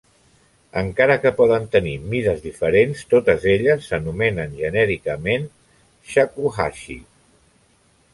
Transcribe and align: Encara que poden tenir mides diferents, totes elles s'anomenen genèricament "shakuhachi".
Encara 0.79 1.15
que 1.25 1.31
poden 1.41 1.67
tenir 1.75 1.91
mides 2.13 2.39
diferents, 2.45 3.03
totes 3.11 3.45
elles 3.53 3.85
s'anomenen 3.91 4.55
genèricament 4.63 5.45
"shakuhachi". 6.15 6.97